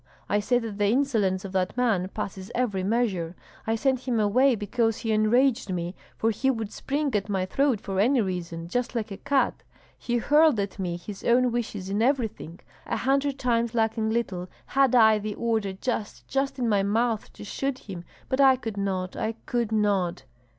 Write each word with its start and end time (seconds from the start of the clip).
I 0.27 0.39
say 0.39 0.57
that 0.57 0.79
the 0.79 0.87
insolence 0.87 1.45
of 1.45 1.51
that 1.51 1.77
man 1.77 2.07
passes 2.11 2.51
every 2.55 2.81
measure. 2.81 3.35
I 3.67 3.75
sent 3.75 4.07
him 4.07 4.19
away 4.19 4.55
because 4.55 4.97
he 4.97 5.11
enraged 5.11 5.71
me, 5.71 5.93
for 6.17 6.31
he 6.31 6.49
would 6.49 6.71
spring 6.73 7.13
at 7.13 7.29
my 7.29 7.45
throat 7.45 7.79
for 7.79 7.99
any 7.99 8.19
reason, 8.19 8.67
just 8.67 8.95
like 8.95 9.11
a 9.11 9.17
cat; 9.17 9.61
he 9.95 10.17
hurled 10.17 10.59
at 10.59 10.79
me 10.79 10.97
his 10.97 11.23
own 11.23 11.51
wishes 11.51 11.87
in 11.87 12.01
everything. 12.01 12.61
A 12.87 12.97
hundred 12.97 13.37
times 13.37 13.75
lacking 13.75 14.09
little 14.09 14.49
had 14.65 14.95
I 14.95 15.19
the 15.19 15.35
order 15.35 15.71
just 15.71 16.27
just 16.27 16.57
in 16.57 16.67
my 16.67 16.81
mouth 16.81 17.31
to 17.33 17.43
shoot 17.43 17.77
him; 17.87 18.03
but 18.27 18.41
I 18.41 18.55
could 18.55 18.77
not, 18.77 19.15
I 19.15 19.33
could 19.45 19.71
not." 19.71 20.23